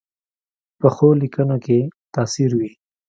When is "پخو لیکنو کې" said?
0.79-1.79